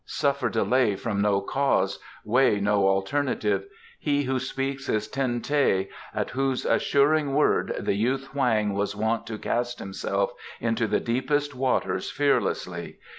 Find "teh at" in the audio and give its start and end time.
5.41-6.31